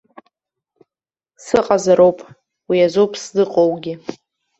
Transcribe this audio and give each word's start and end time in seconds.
Сыҟазароуп, 1.43 2.19
уи 2.69 2.79
азоуп 2.85 3.13
сзыҟоугьы. 3.21 3.93